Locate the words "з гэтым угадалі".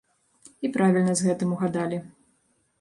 1.21-2.03